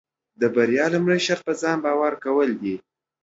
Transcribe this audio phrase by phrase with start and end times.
[0.39, 2.75] د بریا لومړی شرط پۀ ځان باور کول دي.